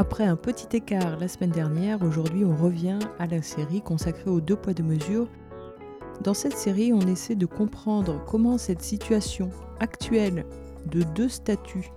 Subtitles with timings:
[0.00, 4.40] Après un petit écart la semaine dernière, aujourd'hui on revient à la série consacrée aux
[4.40, 5.28] deux poids de mesure.
[6.22, 10.46] Dans cette série, on essaie de comprendre comment cette situation actuelle
[10.86, 11.90] de deux statuts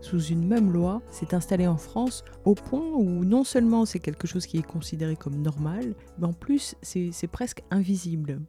[0.00, 4.26] sous une même loi s'est installée en France au point où non seulement c'est quelque
[4.26, 8.40] chose qui est considéré comme normal, mais en plus c'est presque invisible.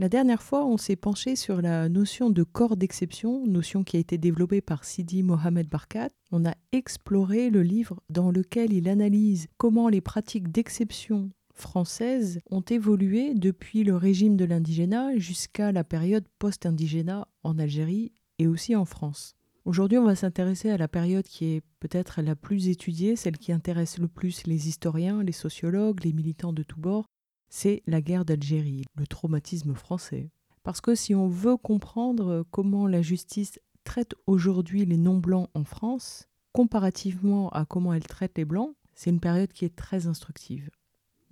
[0.00, 4.00] La dernière fois, on s'est penché sur la notion de corps d'exception, notion qui a
[4.00, 6.08] été développée par Sidi Mohamed Barkat.
[6.32, 12.62] On a exploré le livre dans lequel il analyse comment les pratiques d'exception françaises ont
[12.62, 18.86] évolué depuis le régime de l'indigénat jusqu'à la période post-indigénat en Algérie et aussi en
[18.86, 19.36] France.
[19.66, 23.52] Aujourd'hui, on va s'intéresser à la période qui est peut-être la plus étudiée, celle qui
[23.52, 27.04] intéresse le plus les historiens, les sociologues, les militants de tous bords,
[27.50, 30.30] c'est la guerre d'Algérie, le traumatisme français.
[30.62, 36.28] Parce que si on veut comprendre comment la justice traite aujourd'hui les non-blancs en France,
[36.52, 40.70] comparativement à comment elle traite les blancs, c'est une période qui est très instructive.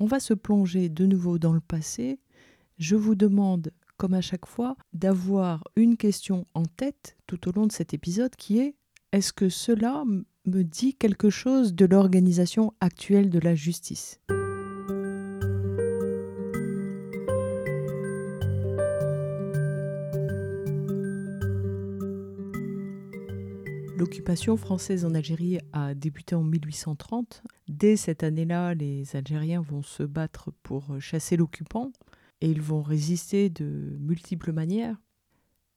[0.00, 2.20] On va se plonger de nouveau dans le passé.
[2.78, 7.66] Je vous demande, comme à chaque fois, d'avoir une question en tête tout au long
[7.66, 8.77] de cet épisode qui est
[9.12, 10.05] est-ce que cela
[10.44, 14.20] me dit quelque chose de l'organisation actuelle de la justice?
[24.09, 27.42] L'occupation française en Algérie a débuté en 1830.
[27.69, 31.92] Dès cette année-là, les Algériens vont se battre pour chasser l'occupant
[32.41, 34.97] et ils vont résister de multiples manières.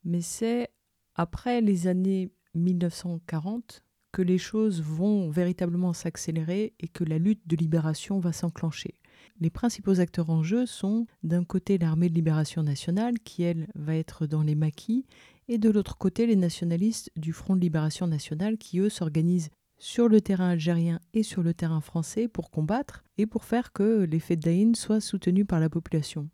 [0.05, 0.69] Mais c'est
[1.13, 3.83] après les années 1940
[4.13, 8.95] que les choses vont véritablement s'accélérer et que la lutte de libération va s'enclencher.
[9.41, 13.95] Les principaux acteurs en jeu sont d'un côté l'armée de libération nationale qui, elle, va
[13.95, 15.05] être dans les maquis
[15.51, 20.07] et de l'autre côté les nationalistes du Front de libération nationale qui, eux, s'organisent sur
[20.07, 24.37] le terrain algérien et sur le terrain français pour combattre et pour faire que l'effet
[24.37, 26.29] de soit soutenu par la population.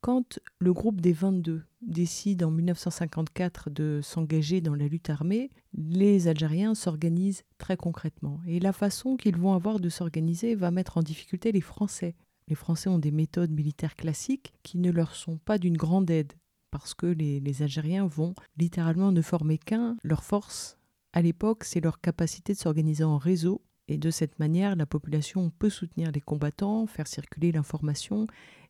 [0.00, 6.26] Quand le groupe des 22 décide en 1954 de s'engager dans la lutte armée, les
[6.26, 8.40] Algériens s'organisent très concrètement.
[8.48, 12.16] Et la façon qu'ils vont avoir de s'organiser va mettre en difficulté les Français.
[12.48, 16.32] Les Français ont des méthodes militaires classiques qui ne leur sont pas d'une grande aide
[16.70, 19.96] parce que les, Algériens vont littéralement ne former qu'un.
[20.02, 20.78] Leur force,
[21.12, 23.62] à l'époque, c'est leur capacité de s'organiser en réseau.
[23.88, 28.26] Et de cette manière, la population peut soutenir les combattants, faire circuler l'information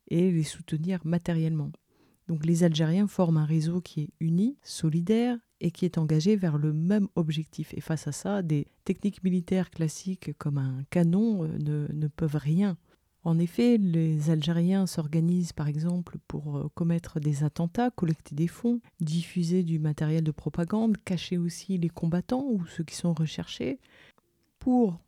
[0.08, 1.72] et les soutenir matériellement.
[2.28, 6.58] Donc les Algériens forment un réseau qui est uni, solidaire et qui est engagé vers
[6.58, 7.72] le même objectif.
[7.74, 12.36] Et face à ça, des techniques militaires classiques comme un canon euh, ne, ne peuvent
[12.36, 12.76] rien.
[13.26, 18.80] En effet, les Algériens s'organisent par exemple pour euh, commettre des attentats, collecter des fonds,
[19.00, 23.80] diffuser du matériel de propagande, cacher aussi les combattants ou ceux qui sont recherchés.
[24.60, 25.00] Pour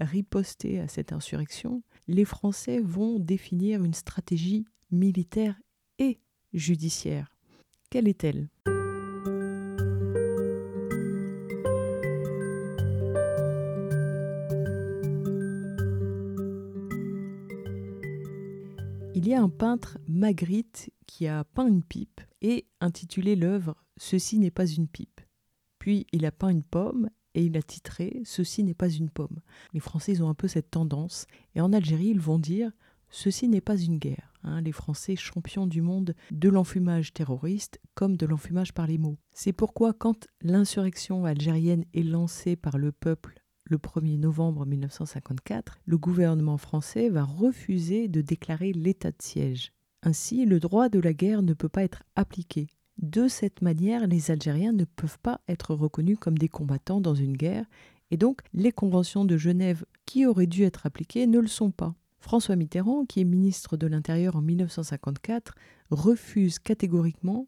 [0.00, 5.54] riposter à cette insurrection, les Français vont définir une stratégie militaire
[6.00, 6.18] et
[6.52, 7.36] judiciaire.
[7.88, 8.48] Quelle est-elle?
[19.40, 24.86] Un peintre Magritte qui a peint une pipe et intitulé l'œuvre Ceci n'est pas une
[24.86, 25.20] pipe.
[25.78, 29.40] Puis il a peint une pomme et il a titré Ceci n'est pas une pomme.
[29.72, 32.70] Les Français ont un peu cette tendance et en Algérie ils vont dire
[33.08, 34.32] Ceci n'est pas une guerre.
[34.42, 34.60] Hein.
[34.60, 39.18] les Français champions du monde de l'enfumage terroriste comme de l'enfumage par les mots.
[39.32, 43.39] C'est pourquoi quand l'insurrection algérienne est lancée par le peuple
[43.70, 49.72] le 1er novembre 1954, le gouvernement français va refuser de déclarer l'état de siège.
[50.02, 52.68] Ainsi, le droit de la guerre ne peut pas être appliqué.
[52.98, 57.36] De cette manière, les Algériens ne peuvent pas être reconnus comme des combattants dans une
[57.36, 57.64] guerre,
[58.10, 61.94] et donc les conventions de Genève qui auraient dû être appliquées ne le sont pas.
[62.18, 65.54] François Mitterrand, qui est ministre de l'Intérieur en 1954,
[65.90, 67.46] refuse catégoriquement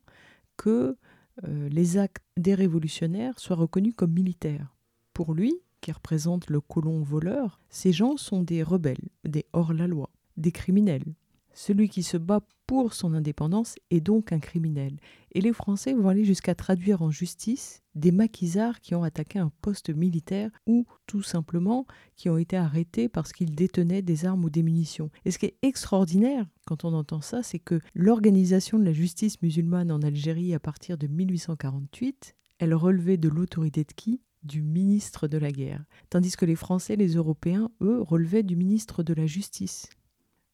[0.56, 0.96] que
[1.44, 4.74] euh, les actes des révolutionnaires soient reconnus comme militaires.
[5.12, 5.52] Pour lui,
[5.82, 10.08] qui représente le colon voleur, ces gens sont des rebelles, des hors-la-loi,
[10.38, 11.14] des criminels.
[11.52, 14.96] Celui qui se bat pour son indépendance est donc un criminel.
[15.32, 19.52] Et les Français vont aller jusqu'à traduire en justice des maquisards qui ont attaqué un
[19.60, 21.86] poste militaire ou tout simplement
[22.16, 25.10] qui ont été arrêtés parce qu'ils détenaient des armes ou des munitions.
[25.26, 29.42] Et ce qui est extraordinaire quand on entend ça, c'est que l'organisation de la justice
[29.42, 34.20] musulmane en Algérie à partir de 1848, elle relevait de l'autorité de qui?
[34.42, 39.02] Du ministre de la guerre, tandis que les Français, les Européens, eux, relevaient du ministre
[39.02, 39.88] de la justice.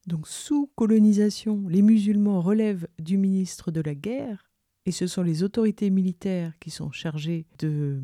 [0.06, 4.50] Donc sous colonisation, les musulmans relèvent du ministre de la guerre,
[4.86, 8.00] et ce sont les autorités militaires qui sont chargées de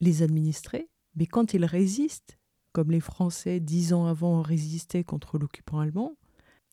[0.00, 2.38] les administrer, mais quand ils résistent,
[2.72, 6.16] comme les Français dix ans avant résistaient contre l'occupant allemand,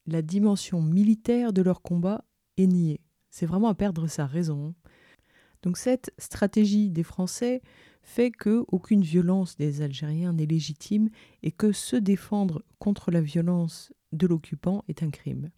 [0.05, 2.25] la dimension militaire de leur combat
[2.57, 3.01] est niée.
[3.31, 4.73] C'est vraiment à perdre sa raison.
[5.61, 7.61] Donc cette stratégie des Français
[8.09, 11.09] fait que aucune violence des Algériens n'est légitime
[11.43, 15.51] et que se défendre contre la violence de l'occupant est un crime.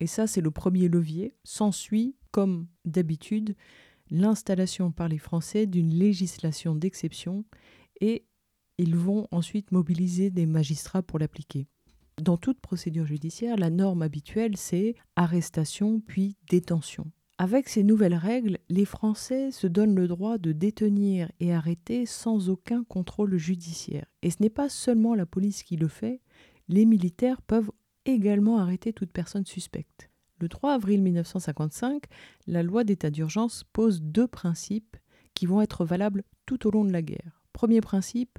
[0.00, 1.34] Et ça, c'est le premier levier.
[1.44, 3.56] S'ensuit, comme d'habitude,
[4.10, 7.46] l'installation par les Français d'une législation d'exception
[8.02, 8.26] et
[8.76, 11.68] ils vont ensuite mobiliser des magistrats pour l'appliquer.
[12.20, 17.10] Dans toute procédure judiciaire, la norme habituelle, c'est arrestation puis détention.
[17.36, 22.48] Avec ces nouvelles règles, les Français se donnent le droit de détenir et arrêter sans
[22.48, 24.06] aucun contrôle judiciaire.
[24.22, 26.20] Et ce n'est pas seulement la police qui le fait,
[26.68, 27.72] les militaires peuvent
[28.04, 30.10] également arrêter toute personne suspecte.
[30.38, 32.04] Le 3 avril 1955,
[32.46, 34.96] la loi d'état d'urgence pose deux principes
[35.34, 37.42] qui vont être valables tout au long de la guerre.
[37.52, 38.38] Premier principe,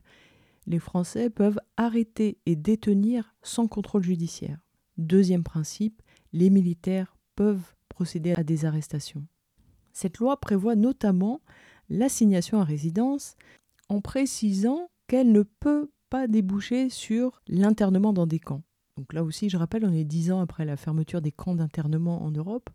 [0.68, 4.60] les Français peuvent arrêter et détenir sans contrôle judiciaire.
[4.98, 6.02] Deuxième principe,
[6.32, 9.26] les militaires peuvent procéder à des arrestations.
[9.94, 11.40] Cette loi prévoit notamment
[11.90, 13.38] l'assignation à résidence
[13.88, 18.64] en précisant qu'elle ne peut pas déboucher sur l'internement dans des camps.
[18.98, 22.24] Donc là aussi, je rappelle, on est dix ans après la fermeture des camps d'internement
[22.24, 22.70] en Europe.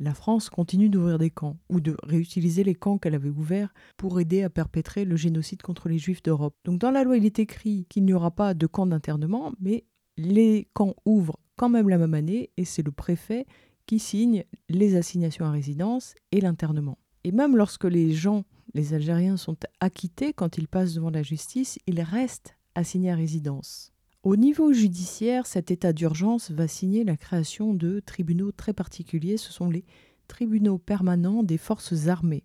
[0.00, 4.18] La France continue d'ouvrir des camps ou de réutiliser les camps qu'elle avait ouverts pour
[4.18, 6.56] aider à perpétrer le génocide contre les juifs d'Europe.
[6.64, 9.84] Donc dans la loi, il est écrit qu'il n'y aura pas de camps d'internement, mais
[10.16, 13.46] les camps ouvrent quand même la même année et c'est le préfet
[13.86, 16.98] qui signe les assignations à résidence et l'internement.
[17.24, 18.44] Et même lorsque les gens,
[18.74, 23.92] les Algériens, sont acquittés quand ils passent devant la justice, ils restent assignés à résidence.
[24.22, 29.36] Au niveau judiciaire, cet état d'urgence va signer la création de tribunaux très particuliers.
[29.36, 29.84] Ce sont les
[30.28, 32.44] tribunaux permanents des forces armées.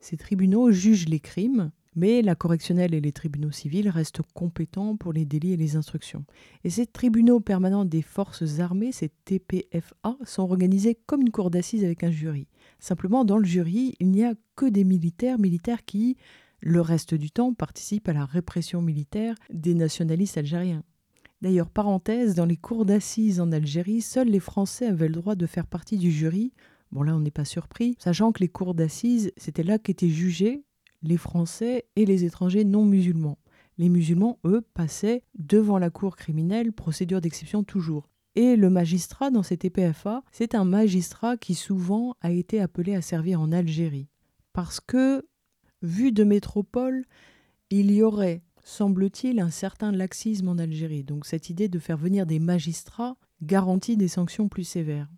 [0.00, 5.12] Ces tribunaux jugent les crimes, mais la correctionnelle et les tribunaux civils restent compétents pour
[5.12, 6.24] les délits et les instructions.
[6.64, 11.84] Et ces tribunaux permanents des forces armées, ces TPFA, sont organisés comme une cour d'assises
[11.84, 12.46] avec un jury.
[12.78, 16.16] Simplement, dans le jury, il n'y a que des militaires, militaires qui,
[16.60, 20.84] le reste du temps, participent à la répression militaire des nationalistes algériens.
[21.40, 25.46] D'ailleurs, parenthèse, dans les cours d'assises en Algérie, seuls les Français avaient le droit de
[25.46, 26.52] faire partie du jury.
[26.90, 30.64] Bon là, on n'est pas surpris, sachant que les cours d'assises, c'était là qu'étaient jugés
[31.02, 33.38] les Français et les étrangers non musulmans.
[33.78, 38.08] Les musulmans, eux, passaient devant la cour criminelle, procédure d'exception toujours.
[38.34, 43.02] Et le magistrat dans cet EPFA, c'est un magistrat qui souvent a été appelé à
[43.02, 44.08] servir en Algérie.
[44.52, 45.26] Parce que,
[45.82, 47.04] vu de métropole,
[47.70, 51.02] il y aurait semble-t-il, un certain laxisme en Algérie.
[51.02, 55.08] Donc cette idée de faire venir des magistrats garantit des sanctions plus sévères.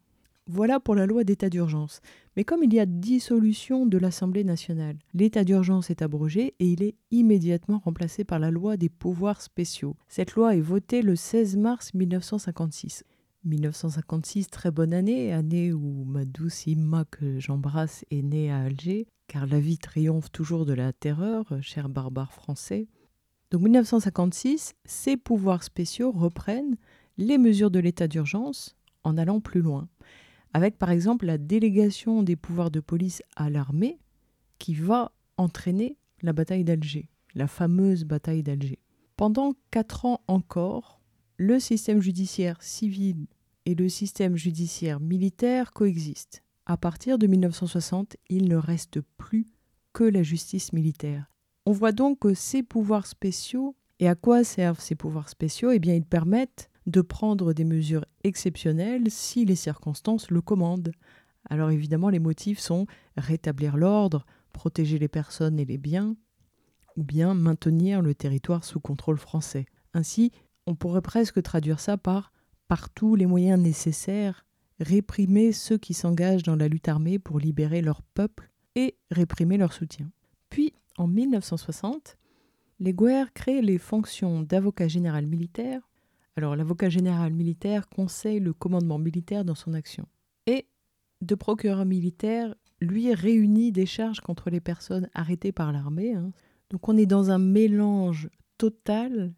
[0.52, 2.00] Voilà pour la loi d'état d'urgence.
[2.36, 6.82] Mais comme il y a dissolution de l'Assemblée nationale, l'état d'urgence est abrogé et il
[6.82, 9.94] est immédiatement remplacé par la loi des pouvoirs spéciaux.
[10.08, 13.04] Cette loi est votée le 16 mars 1956.
[13.44, 19.06] 1956, très bonne année, année où ma douce Imma que j'embrasse est née à Alger,
[19.28, 22.88] car la vie triomphe toujours de la terreur, cher barbare français.
[23.52, 26.76] Donc 1956, ces pouvoirs spéciaux reprennent
[27.18, 29.88] les mesures de l'état d'urgence en allant plus loin,
[30.52, 33.98] avec par exemple la délégation des pouvoirs de police à l'armée
[34.58, 38.78] qui va entraîner la bataille d'Alger, la fameuse bataille d'Alger.
[39.16, 41.00] Pendant quatre ans encore,
[41.36, 43.26] le système judiciaire civil
[43.66, 46.42] et le système judiciaire militaire coexistent.
[46.66, 49.46] À partir de 1960, il ne reste plus
[49.92, 51.30] que la justice militaire.
[51.66, 55.72] On voit donc que ces pouvoirs spéciaux, et à quoi servent ces pouvoirs spéciaux?
[55.72, 60.92] Eh bien, ils permettent de prendre des mesures exceptionnelles si les circonstances le commandent.
[61.48, 66.16] Alors évidemment, les motifs sont rétablir l'ordre, protéger les personnes et les biens,
[66.96, 69.66] ou bien maintenir le territoire sous contrôle français.
[69.94, 70.32] Ainsi,
[70.66, 72.32] on pourrait presque traduire ça par
[72.70, 74.46] par tous les moyens nécessaires,
[74.78, 79.72] réprimer ceux qui s'engagent dans la lutte armée pour libérer leur peuple et réprimer leur
[79.72, 80.08] soutien.
[80.50, 82.16] Puis, en 1960,
[82.78, 85.89] les Guerres créent les fonctions d'avocat général militaire.
[86.40, 90.08] Alors l'avocat général militaire conseille le commandement militaire dans son action.
[90.46, 90.68] Et
[91.20, 96.14] de procureur militaire, lui réunit des charges contre les personnes arrêtées par l'armée.
[96.14, 96.32] hein.
[96.70, 99.34] Donc on est dans un mélange total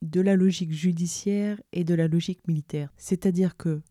[0.00, 2.90] de la logique judiciaire et de la logique militaire.
[2.96, 3.82] C'est-à-dire que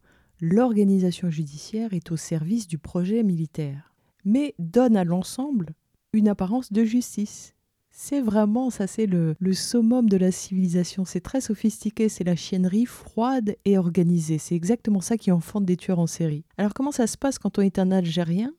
[0.41, 3.93] l'organisation judiciaire est au service du projet militaire,
[4.23, 5.75] mais donne à l'ensemble
[6.13, 7.53] une apparence de justice.
[7.97, 12.35] C'est vraiment, ça c'est le, le summum de la civilisation, c'est très sophistiqué, c'est la
[12.35, 16.43] chiennerie froide et organisée, c'est exactement ça qui enfante des tueurs en série.
[16.57, 18.51] Alors comment ça se passe quand on est un Algérien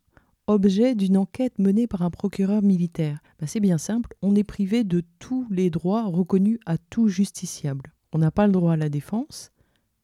[0.46, 3.18] objet d'une enquête menée par un procureur militaire?
[3.38, 7.92] Ben, C'est bien simple, on est privé de tous les droits reconnus à tout justiciable.
[8.14, 9.52] On n'a pas le droit à la défense,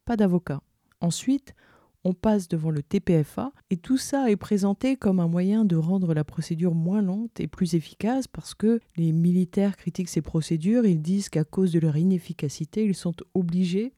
[0.05, 0.61] pas d'avocat.
[1.01, 1.55] Ensuite,
[2.03, 6.13] on passe devant le TPFA et tout ça est présenté comme un moyen de rendre
[6.13, 11.01] la procédure moins lente et plus efficace parce que les militaires critiquent ces procédures, ils
[11.01, 13.93] disent qu'à cause de leur inefficacité, ils sont obligés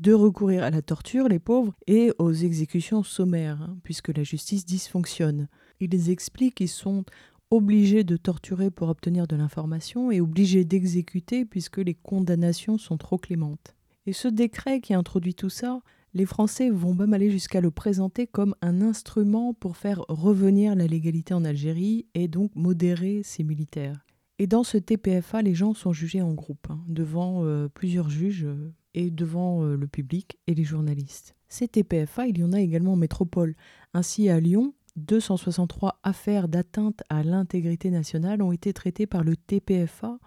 [0.00, 4.64] de recourir à la torture, les pauvres, et aux exécutions sommaires, hein, puisque la justice
[4.64, 5.48] dysfonctionne.
[5.80, 7.04] Ils expliquent qu'ils sont
[7.50, 13.18] obligés de torturer pour obtenir de l'information et obligés d'exécuter puisque les condamnations sont trop
[13.18, 13.74] clémentes.
[14.06, 15.80] Et ce décret qui introduit tout ça,
[16.14, 20.86] les Français vont même aller jusqu'à le présenter comme un instrument pour faire revenir la
[20.86, 24.04] légalité en Algérie et donc modérer ces militaires.
[24.38, 28.44] Et dans ce TPFA, les gens sont jugés en groupe, hein, devant euh, plusieurs juges
[28.44, 31.34] euh, et devant euh, le public et les journalistes.
[31.48, 33.56] Ces TPFA, il y en a également en métropole.
[33.94, 40.18] Ainsi, à Lyon, 263 affaires d'atteinte à l'intégrité nationale ont été traitées par le TPFA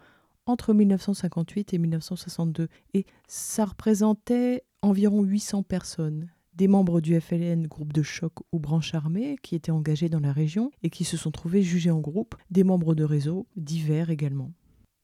[0.45, 2.67] entre 1958 et 1962.
[2.93, 8.93] Et ça représentait environ 800 personnes, des membres du FLN, groupe de choc ou branche
[8.93, 12.35] armée, qui étaient engagés dans la région et qui se sont trouvés jugés en groupe,
[12.49, 14.51] des membres de réseaux divers également.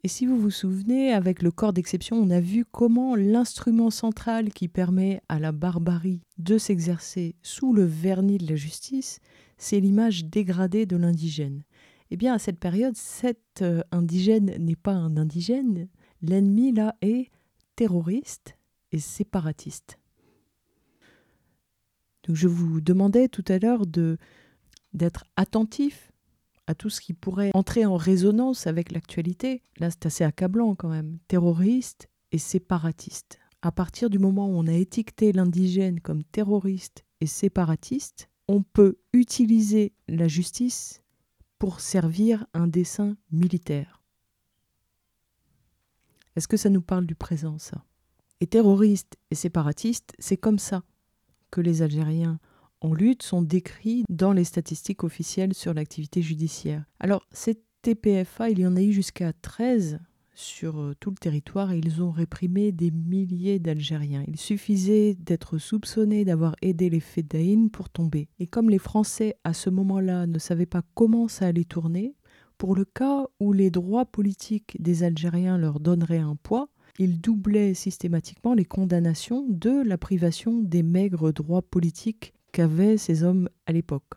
[0.03, 4.53] Et si vous vous souvenez, avec le corps d'exception, on a vu comment l'instrument central
[4.53, 9.19] qui permet à la barbarie de s'exercer sous le vernis de la justice,
[9.57, 11.63] c'est l'image dégradée de l'indigène.
[12.11, 15.89] Eh bien, à cette période, cet euh, indigène n'est pas un indigène.
[16.21, 17.29] L'ennemi, là, est
[17.75, 18.56] terroriste
[18.91, 19.99] et séparatiste.
[22.29, 26.11] Je vous demandais tout à l'heure d'être attentif
[26.67, 29.61] à tout ce qui pourrait entrer en résonance avec l'actualité.
[29.77, 31.19] Là, c'est assez accablant quand même.
[31.29, 33.39] Terroriste et séparatiste.
[33.61, 38.97] À partir du moment où on a étiqueté l'indigène comme terroriste et séparatiste, on peut
[39.13, 41.01] utiliser la justice
[41.57, 44.03] pour servir un dessein militaire.
[46.35, 47.83] Est-ce que ça nous parle du présent, ça?
[48.39, 50.83] Et terroristes et séparatistes, c'est comme ça
[51.51, 52.39] que les Algériens
[52.81, 56.83] en lutte sont décrits dans les statistiques officielles sur l'activité judiciaire.
[56.99, 59.99] Alors, ces TPFA, il y en a eu jusqu'à 13
[60.37, 64.23] sur euh, tout le territoire et ils ont réprimé des milliers d'Algériens.
[64.27, 68.29] Il suffisait d'être soupçonné d'avoir aidé les Fedaïn pour tomber.
[68.37, 72.15] Et comme les Français à ce moment-là ne savaient pas comment ça allait tourner,
[72.59, 77.73] pour le cas où les droits politiques des Algériens leur donneraient un poids, ils doublaient
[77.73, 84.13] systématiquement les condamnations de la privation des maigres droits politiques qu'avaient ces hommes à l'époque.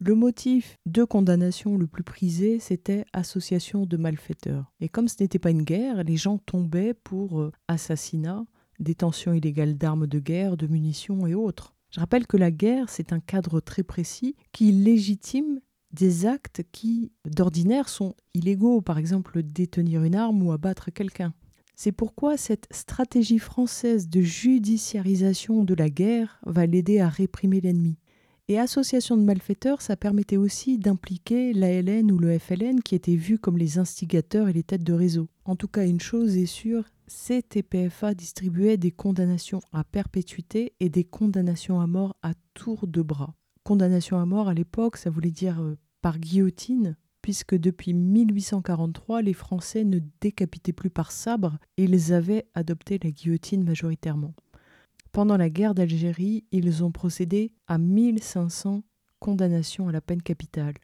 [0.00, 4.72] Le motif de condamnation le plus prisé, c'était association de malfaiteurs.
[4.80, 8.44] Et comme ce n'était pas une guerre, les gens tombaient pour euh, assassinat,
[8.80, 11.74] détention illégale d'armes de guerre, de munitions et autres.
[11.90, 15.60] Je rappelle que la guerre, c'est un cadre très précis qui légitime
[15.92, 21.32] des actes qui, d'ordinaire, sont illégaux, par exemple détenir une arme ou abattre quelqu'un.
[21.74, 27.98] C'est pourquoi cette stratégie française de judiciarisation de la guerre va l'aider à réprimer l'ennemi.
[28.46, 33.38] Et association de malfaiteurs, ça permettait aussi d'impliquer l'ALN ou le FLN qui étaient vus
[33.38, 35.28] comme les instigateurs et les têtes de réseau.
[35.46, 40.90] En tout cas, une chose est sûre, ces TPFA distribuaient des condamnations à perpétuité et
[40.90, 43.34] des condamnations à mort à tour de bras.
[43.62, 49.32] Condamnation à mort à l'époque, ça voulait dire euh, par guillotine, puisque depuis 1843, les
[49.32, 54.34] Français ne décapitaient plus par sabre et ils avaient adopté la guillotine majoritairement.
[55.10, 58.82] Pendant la guerre d'Algérie, ils ont procédé à 1500
[59.20, 60.74] condamnations à la peine capitale.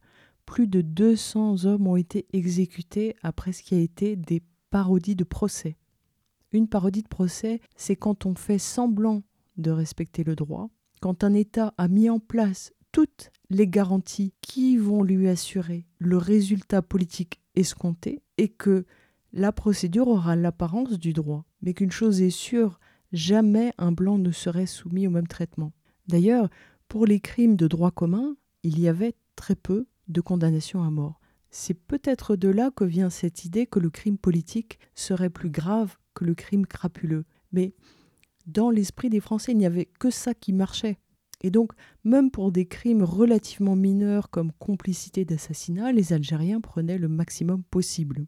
[0.46, 5.24] Plus de 200 hommes ont été exécutés après ce qui a été des parodies de
[5.24, 5.76] procès.
[6.52, 9.24] Une parodie de procès, c'est quand on fait semblant
[9.58, 10.70] de respecter le droit,
[11.02, 16.16] quand un État a mis en place toutes les garanties qui vont lui assurer le
[16.16, 18.84] résultat politique escompté et que
[19.32, 22.80] la procédure aura l'apparence du droit, mais qu'une chose est sûre,
[23.12, 25.72] jamais un blanc ne serait soumis au même traitement.
[26.08, 26.48] D'ailleurs,
[26.88, 31.20] pour les crimes de droit commun, il y avait très peu de condamnations à mort.
[31.50, 35.96] C'est peut-être de là que vient cette idée que le crime politique serait plus grave
[36.14, 37.24] que le crime crapuleux.
[37.52, 37.74] Mais
[38.46, 40.98] Dans l'esprit des Français, il n'y avait que ça qui marchait.
[41.42, 41.72] Et donc,
[42.04, 48.26] même pour des crimes relativement mineurs comme complicité d'assassinat, les Algériens prenaient le maximum possible.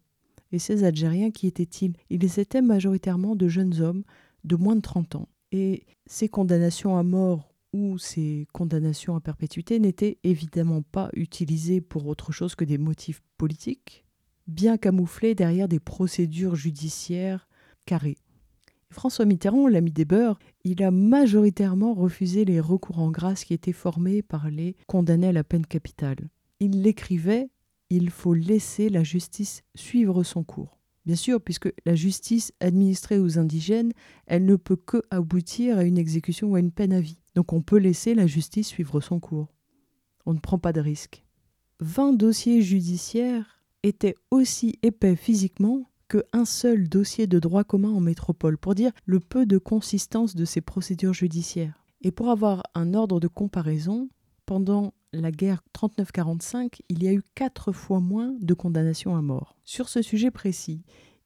[0.50, 1.94] Et ces Algériens, qui étaient-ils?
[2.10, 4.04] Ils étaient majoritairement de jeunes hommes
[4.44, 5.28] de moins de 30 ans.
[5.50, 12.06] Et ces condamnations à mort ou ces condamnations à perpétuité n'étaient évidemment pas utilisées pour
[12.06, 14.04] autre chose que des motifs politiques,
[14.46, 17.48] bien camouflés derrière des procédures judiciaires
[17.86, 18.18] carrées.
[18.92, 23.72] François Mitterrand, l'ami des beurs, il a majoritairement refusé les recours en grâce qui étaient
[23.72, 26.28] formés par les condamnés à la peine capitale.
[26.60, 27.50] Il l'écrivait
[27.90, 30.78] Il faut laisser la justice suivre son cours.
[31.06, 33.92] Bien sûr, puisque la justice administrée aux indigènes,
[34.26, 37.18] elle ne peut que aboutir à une exécution ou à une peine à vie.
[37.34, 39.48] Donc on peut laisser la justice suivre son cours.
[40.26, 41.24] On ne prend pas de risque.
[41.80, 48.58] 20 dossiers judiciaires étaient aussi épais physiquement qu'un seul dossier de droit commun en métropole,
[48.58, 51.84] pour dire le peu de consistance de ces procédures judiciaires.
[52.02, 54.10] Et pour avoir un ordre de comparaison,
[54.44, 59.56] pendant la guerre 39-45, il y a eu quatre fois moins de condamnations à mort.
[59.64, 60.82] Sur ce sujet précis,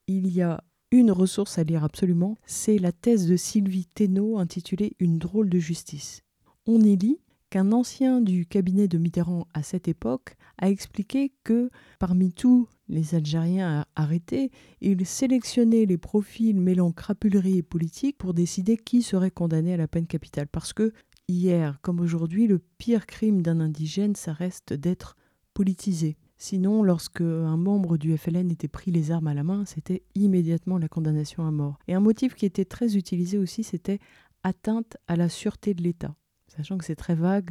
[0.06, 0.62] il y a
[0.92, 5.58] une ressource à lire absolument, c'est la thèse de Sylvie Thénault intitulée Une drôle de
[5.58, 6.22] justice.
[6.66, 7.18] On y lit
[7.56, 13.14] qu'un ancien du cabinet de Mitterrand à cette époque a expliqué que parmi tous les
[13.14, 14.50] Algériens arrêtés,
[14.82, 19.88] il sélectionnait les profils mêlant crapulerie et politique pour décider qui serait condamné à la
[19.88, 20.48] peine capitale.
[20.48, 20.92] Parce que
[21.28, 25.16] hier comme aujourd'hui, le pire crime d'un indigène, ça reste d'être
[25.54, 26.18] politisé.
[26.36, 30.76] Sinon, lorsque un membre du FLN était pris les armes à la main, c'était immédiatement
[30.76, 31.78] la condamnation à mort.
[31.88, 33.98] Et un motif qui était très utilisé aussi, c'était
[34.42, 36.14] atteinte à la sûreté de l'État.
[36.56, 37.50] Sachant que c'est très vague,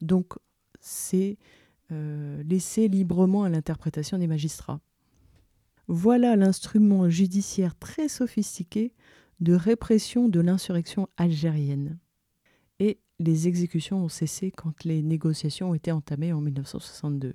[0.00, 0.34] donc
[0.80, 1.38] c'est
[1.92, 4.80] euh, laissé librement à l'interprétation des magistrats.
[5.88, 8.92] Voilà l'instrument judiciaire très sophistiqué
[9.40, 11.98] de répression de l'insurrection algérienne.
[12.80, 17.34] Et les exécutions ont cessé quand les négociations ont été entamées en 1962.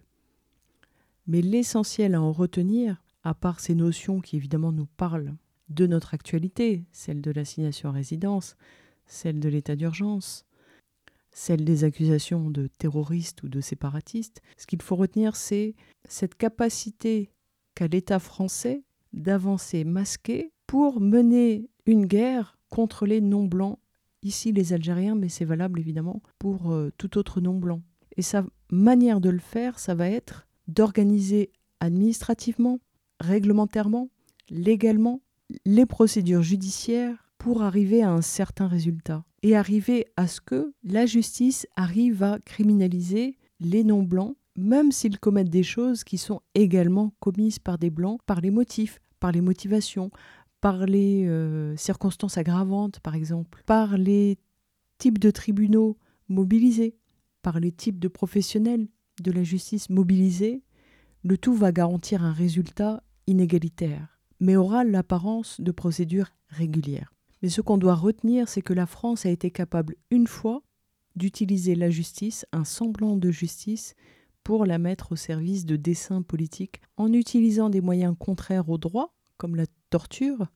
[1.28, 5.36] Mais l'essentiel à en retenir, à part ces notions qui évidemment nous parlent
[5.70, 8.58] de notre actualité, celle de l'assignation à résidence,
[9.06, 10.46] celle de l'état d'urgence,
[11.34, 15.76] celle des accusations de terroristes ou de séparatistes, ce qu'il faut retenir, c'est
[16.08, 17.30] cette capacité
[17.76, 23.80] qu'a l'État français d'avancer masqué pour mener une guerre contre les non-blancs,
[24.24, 27.82] ici les Algériens, mais c'est valable évidemment pour euh, tout autre non-blanc.
[28.18, 32.80] Et sa manière de le faire, ça va être d'organiser administrativement,
[33.20, 34.10] réglementairement,
[34.50, 35.22] légalement,
[35.66, 41.06] les procédures judiciaires pour arriver à un certain résultat et arriver à ce que la
[41.06, 47.60] justice arrive à criminaliser les non-blancs, même s'ils commettent des choses qui sont également commises
[47.60, 50.12] par des blancs, par les motifs, par les motivations,
[50.60, 54.38] par les euh, circonstances aggravantes, par exemple, par les
[54.98, 55.98] types de tribunaux
[56.30, 56.96] mobilisés,
[57.42, 58.88] par les types de professionnels
[59.22, 60.62] de la justice mobilisés,
[61.24, 67.14] le tout va garantir un résultat inégalitaire, mais aura l'apparence de procédure régulière.
[67.42, 70.62] Mais ce qu'on doit retenir, c'est que la France a été capable une fois
[71.16, 73.96] d'utiliser la justice, un semblant de justice,
[74.44, 79.16] pour la mettre au service de desseins politiques en utilisant des moyens contraires au droit,
[79.38, 80.48] comme la torture,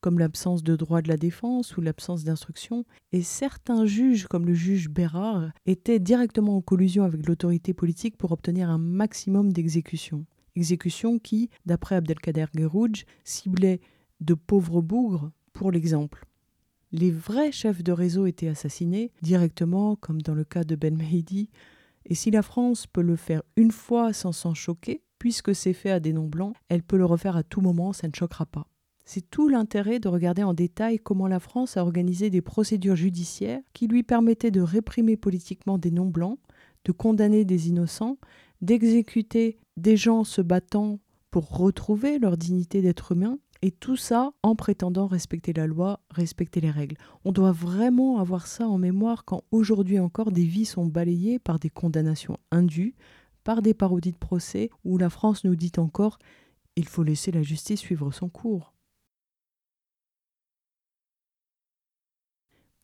[0.00, 4.54] comme l'absence de droit de la défense ou l'absence d'instruction, et certains juges, comme le
[4.54, 10.24] juge Bérard, étaient directement en collusion avec l'autorité politique pour obtenir un maximum d'exécutions.
[10.54, 13.80] Exécutions qui, d'après Abdelkader Guerrouj, ciblaient
[14.20, 16.27] de pauvres bougres, pour l'exemple.
[16.90, 21.50] Les vrais chefs de réseau étaient assassinés directement, comme dans le cas de Ben Mehdi,
[22.06, 25.90] et si la France peut le faire une fois sans s'en choquer, puisque c'est fait
[25.90, 28.66] à des noms blancs, elle peut le refaire à tout moment, ça ne choquera pas.
[29.04, 33.60] C'est tout l'intérêt de regarder en détail comment la France a organisé des procédures judiciaires
[33.72, 36.38] qui lui permettaient de réprimer politiquement des noms blancs,
[36.84, 38.18] de condamner des innocents,
[38.60, 40.98] d'exécuter des gens se battant
[41.30, 46.60] pour retrouver leur dignité d'être humain, et tout ça en prétendant respecter la loi, respecter
[46.60, 46.96] les règles.
[47.24, 51.58] On doit vraiment avoir ça en mémoire quand aujourd'hui encore des vies sont balayées par
[51.58, 52.94] des condamnations indues,
[53.44, 56.18] par des parodies de procès où la France nous dit encore
[56.76, 58.72] il faut laisser la justice suivre son cours.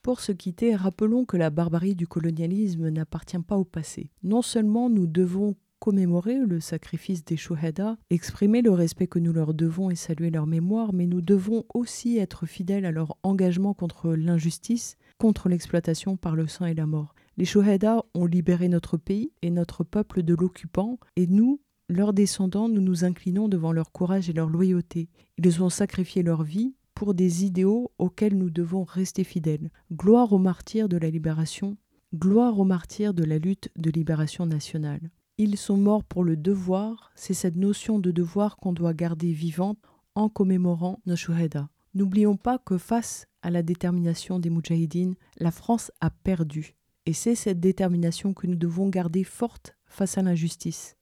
[0.01, 4.11] Pour se quitter, rappelons que la barbarie du colonialisme n'appartient pas au passé.
[4.21, 9.53] Non seulement nous devons commémorer le sacrifice des Shuhada, exprimer le respect que nous leur
[9.53, 14.13] devons et saluer leur mémoire, mais nous devons aussi être fidèles à leur engagement contre
[14.13, 17.15] l'injustice, contre l'exploitation par le sang et la mort.
[17.37, 21.59] Les Shuhada ont libéré notre pays et notre peuple de l'occupant, et nous,
[21.89, 25.09] leurs descendants, nous nous inclinons devant leur courage et leur loyauté.
[25.37, 29.69] Ils ont sacrifié leur vie pour des idéaux auxquels nous devons rester fidèles.
[29.91, 31.77] Gloire aux martyrs de la libération,
[32.15, 35.11] gloire aux martyrs de la lutte de libération nationale.
[35.37, 39.77] Ils sont morts pour le devoir, c'est cette notion de devoir qu'on doit garder vivante
[40.15, 41.69] en commémorant nos shuhada.
[41.93, 46.77] N'oublions pas que face à la détermination des Moudjahidines, la France a perdu.
[47.05, 50.95] Et c'est cette détermination que nous devons garder forte face à l'injustice.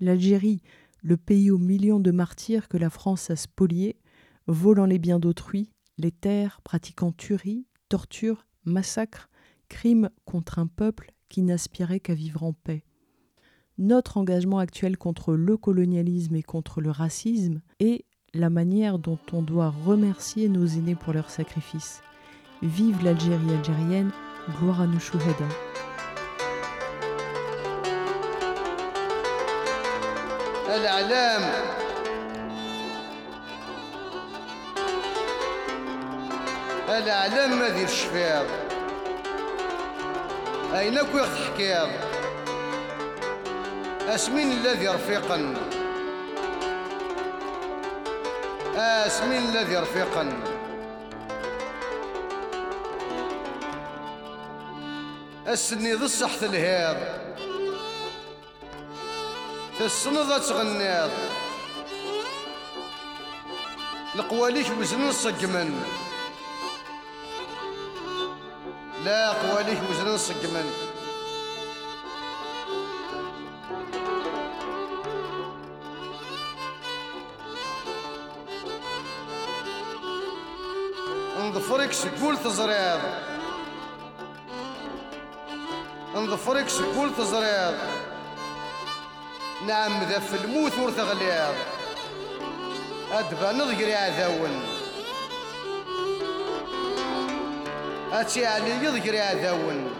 [0.00, 0.60] L'Algérie,
[1.02, 3.96] le pays aux millions de martyrs que la France a spoliés,
[4.48, 9.30] volant les biens d'autrui, les terres, pratiquant tueries, tortures, massacres,
[9.70, 12.84] crimes contre un peuple qui n'aspirait qu'à vivre en paix
[13.79, 19.41] Notre engagement actuel contre le colonialisme et contre le racisme est la manière dont on
[19.41, 22.01] doit remercier nos aînés pour leur sacrifice.
[22.61, 24.11] Vive l'Algérie algérienne,
[24.59, 25.47] gloire à nos chouhada.
[30.75, 31.41] الإعلام
[36.89, 38.45] الإعلام ما دير الشفاض
[40.73, 42.08] أين كوي حكاض
[44.08, 45.54] أسمين الذي رفيقا
[48.76, 50.42] أسمين الذي رفيقا
[55.48, 56.96] السني ذو الصحة الهيض.
[59.80, 61.10] تسنض تغنيض
[64.14, 65.82] القواليك وزن الصقمن
[69.04, 70.72] لا قواليك وزن الصقمن
[81.90, 83.00] نظفرك سكول تزريض
[86.14, 87.78] نظفرك سكول تزريض
[89.66, 91.54] نعم ذا في الموت ور تغليض
[93.12, 94.62] أدبا نضقري عذاون
[98.12, 99.90] أتي علي يضقري عذاون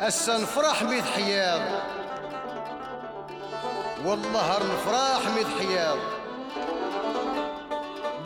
[0.00, 1.93] أسا نفرح ميت حياض.
[4.04, 5.98] والله نفرح ميت حياض.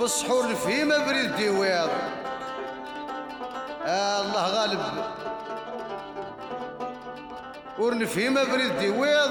[0.00, 1.88] بالسحور الفهيمة بريد ديواض
[3.86, 4.80] آه الله غالب.
[7.78, 9.30] ورنفهيمة بريد ديواض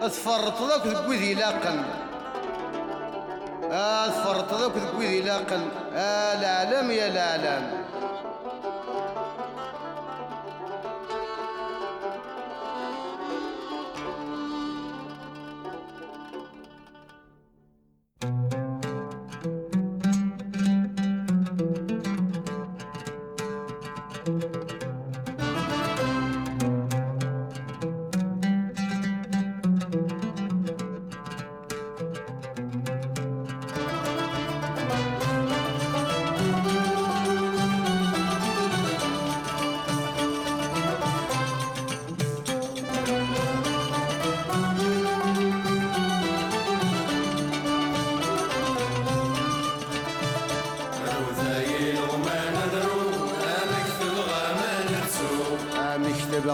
[0.00, 1.84] تفرط ذاك ذكوذي لاقن.
[3.72, 5.68] آه تفرط ذاك ذكوذي لاقن.
[5.94, 7.83] آه العالم يا العالم.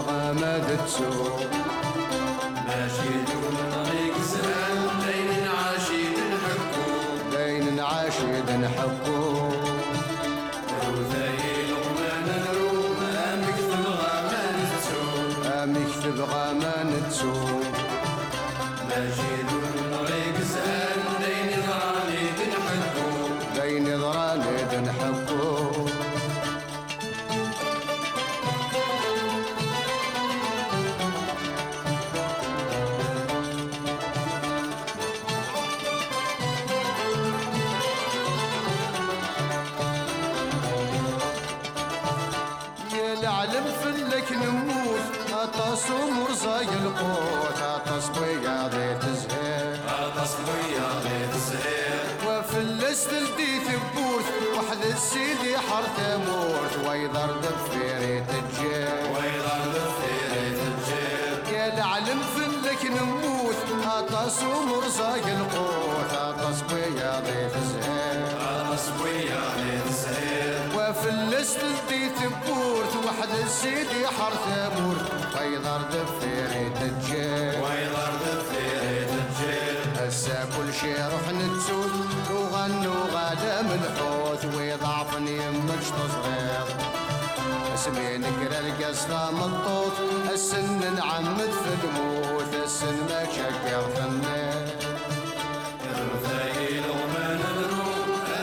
[0.00, 0.78] غامد
[52.91, 54.27] بس لديت بوث
[54.57, 62.85] وحد السيدي حرت موت ويضرب في ريت الجيب ويضرب في ريت الجيب يا العلم فلك
[62.85, 63.55] نموت.
[63.85, 66.13] اطاس ومرزاق القوت.
[66.13, 68.27] اطاس ويا ضيف زهير.
[68.41, 70.59] اطاس ويا ضيف زهير.
[70.75, 79.97] وفلست لديت بورت وحد السيدي حرت مورت ويضرب في ريت الجيب ويضرب في ريت الجيب
[79.97, 81.91] هسا كل شي روح نتسول
[82.61, 86.65] وغنوا غادا من حوت ويضعفني يمك صغير.
[87.73, 89.97] اسمي نقرا القصة مطوط
[90.33, 94.67] السن نعمد في الموت السن ما شكر فنان
[96.13, 97.83] رثايل وما ندرو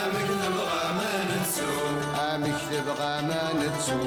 [0.02, 1.72] آمك تبغى ما نتسو
[2.34, 4.02] آمك تبغى ما نتسو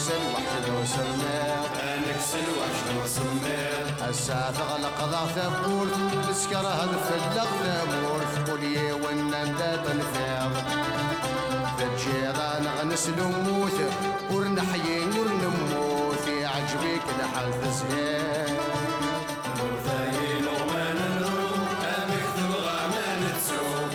[0.00, 8.92] انكسل وحده وسمير انكسل وحده وسمير هسا تغلق ضغط بورث تسكر هدف اللقطة بورث قولي
[8.92, 10.52] والنندة تنفيض
[11.78, 13.80] فالجيران غنسل وموت
[14.30, 18.60] ورنحيي ورنموت يعجبك نحل زهير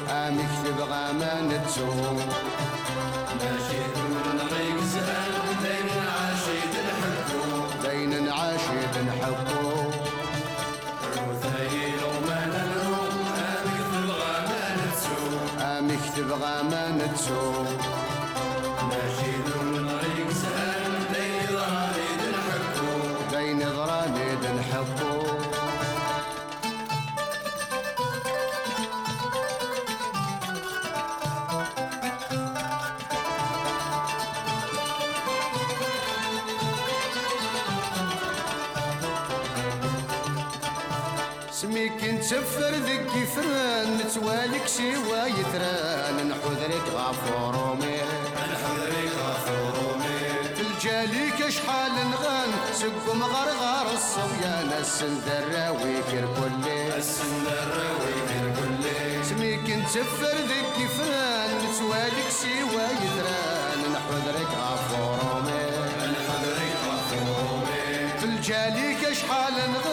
[0.09, 2.44] أمك تبغى ما نتسوم
[17.15, 17.84] ما
[42.29, 48.03] جفر ذك يفران متوالك شي ويتران نحذرك غفور وميه
[48.51, 49.95] نحذرك غفور
[50.59, 60.73] الجاليك شحال نغان سقم مغرغر الصبيان السندراوي ويكر كله السندراوي ويكر كله سميك نتفر ذك
[60.79, 69.84] يفران متوالك شي ويتران نحذرك غفور وميه نحذرك غفور وميه الجاليك شحال نغان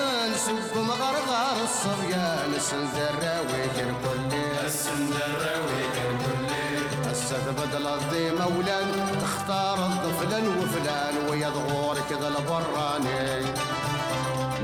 [1.02, 8.88] غرغر الصبيان السندرة ويدير كلي السندرة ويدير كلي السد بدل الضي ولان
[9.22, 13.44] تختار الضفلان وفلان ويا ظهورك ذا البراني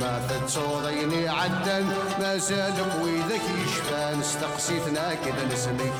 [0.00, 1.86] ما تتصوضيني عدا
[2.20, 4.20] ما زالك ويدك يشفان.
[4.20, 5.92] استقصيتنا كذا نسميك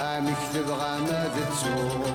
[0.00, 2.05] أمك تبغى ما تتسوق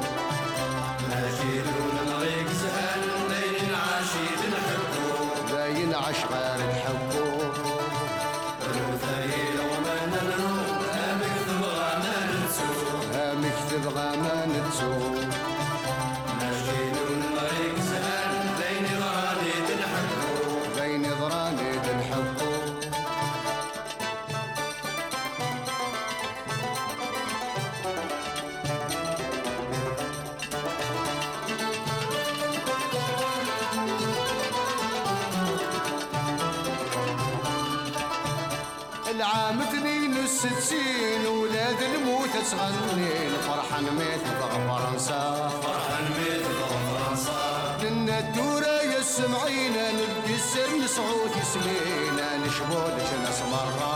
[40.41, 44.25] ستين ولاد الموت تغنين فرحان ميت
[44.67, 45.49] فرنسا.
[45.63, 47.41] فرحان ميت فرنسا.
[47.81, 53.93] لنا الدورة يسمعينا نبقي السر نصعود يسمينا نشبول جنس مرة.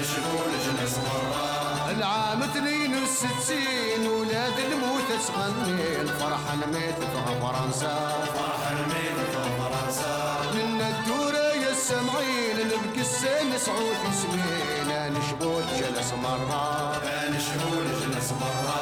[0.00, 1.90] نشبول جنس مرة.
[1.90, 7.00] العام 62 ولاد الموت تغنين فرحان ميت
[7.42, 7.96] فرنسا.
[8.34, 9.55] فرحان ميت ضغ
[11.88, 17.00] سامعين نبكي السن سعود سمينا نشبو جلس مرة.
[17.30, 18.80] نشبو جلس مرة.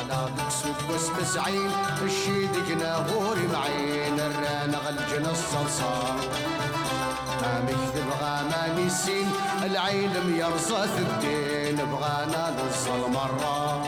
[0.00, 1.70] على بكسوك وسبسعين
[2.02, 4.20] الشيدقنا غوري معين.
[4.20, 6.16] الرانا غلجنا الصلصة
[7.42, 8.08] ما مكتب
[8.50, 9.30] ما نسين.
[9.62, 11.76] العلم يرصث الدين.
[11.76, 13.82] بغانا نصل مرة.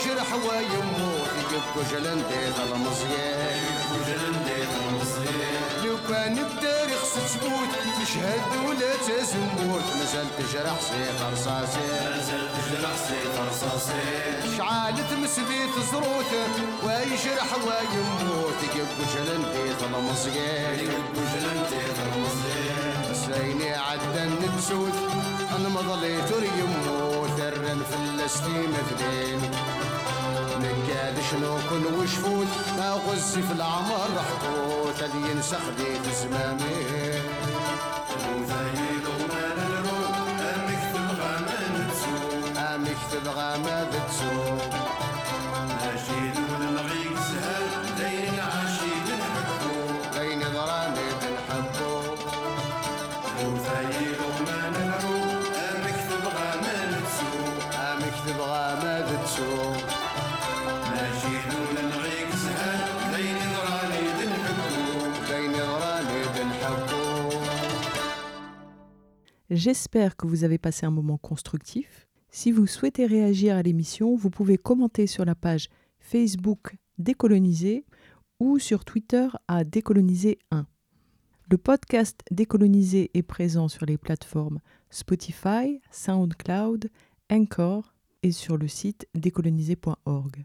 [0.00, 3.60] يجرح ويموت يبقوا جلندي ظلم صغير
[5.84, 9.82] لو كان بتاريخ ستموت مش هاد ولا تزموت.
[9.98, 11.80] مازال تجرح سيف رصاصي.
[12.10, 14.02] مازال تجرح سيف رصاصي.
[14.56, 15.36] شعال تمس
[15.76, 16.32] تزروت
[16.84, 18.60] ويجرح ويموت.
[18.74, 24.96] يبقوا جلندي ظلم صغير يبقوا جلندي ظلم صغير سيني أنا نتسوت
[25.56, 29.50] المضلي تريم وثر فلسطين مثلين
[31.30, 36.76] شنو كن وشفوت ما غزي في العمر حقوت هذي ينسخ ديت زمامي.
[38.30, 43.76] وثايل وما نروح أمك تبغى ما نتسوق أمك تبغى ما
[69.50, 72.06] J'espère que vous avez passé un moment constructif.
[72.30, 77.84] Si vous souhaitez réagir à l'émission, vous pouvez commenter sur la page Facebook Décoloniser
[78.38, 80.66] ou sur Twitter à Décoloniser1.
[81.50, 86.88] Le podcast Décoloniser est présent sur les plateformes Spotify, SoundCloud,
[87.28, 90.44] Anchor et sur le site décoloniser.org.